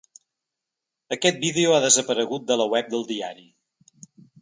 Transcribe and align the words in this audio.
Aquest 1.17 1.37
vídeo 1.45 1.75
ha 1.75 1.83
desaparegut 1.85 2.51
de 2.53 2.61
la 2.65 2.69
web 2.75 2.93
del 2.97 3.09
diari. 3.15 3.51